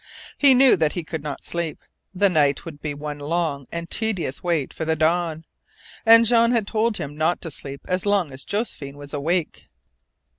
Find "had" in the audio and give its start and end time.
6.53-6.65